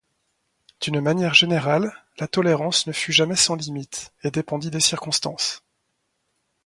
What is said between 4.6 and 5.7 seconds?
des circonstances.